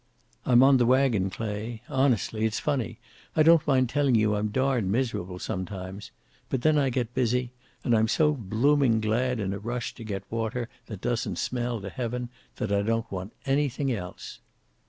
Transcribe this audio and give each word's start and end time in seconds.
"I'm 0.47 0.63
on 0.63 0.77
the 0.77 0.87
wagon, 0.87 1.29
Clay. 1.29 1.83
Honestly, 1.87 2.43
it's 2.45 2.59
funny. 2.59 2.97
I 3.35 3.43
don't 3.43 3.67
mind 3.67 3.87
telling 3.87 4.15
you 4.15 4.33
I'm 4.35 4.47
darned 4.47 4.91
miserable 4.91 5.37
sometimes. 5.37 6.09
But 6.49 6.63
then 6.63 6.75
I 6.75 6.89
get 6.89 7.13
busy, 7.13 7.51
and 7.83 7.95
I'm 7.95 8.07
so 8.07 8.33
blooming 8.33 8.99
glad 8.99 9.39
in 9.39 9.53
a 9.53 9.59
rush 9.59 9.93
to 9.93 10.03
get 10.03 10.23
water 10.31 10.69
that 10.87 11.01
doesn't 11.01 11.35
smell 11.35 11.81
to 11.81 11.89
heaven 11.91 12.29
that 12.55 12.71
I 12.71 12.81
don't 12.81 13.11
want 13.11 13.33
anything 13.45 13.91
else. 13.91 14.39